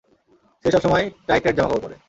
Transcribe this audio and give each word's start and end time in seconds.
যে 0.65 0.69
সবসময় 0.73 1.05
tight 1.27 1.41
tight 1.43 1.55
জামাকাপড় 1.57 1.81
পরে? 1.83 1.95